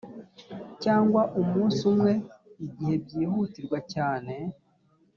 cyangwa 0.83 1.21
umunsi 1.41 1.79
umwe 1.91 2.13
igihe 2.65 2.95
byihutirwa 3.03 3.77
cyane 3.93 4.35